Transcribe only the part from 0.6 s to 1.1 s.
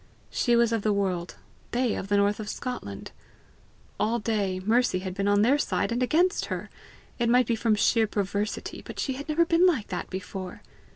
of the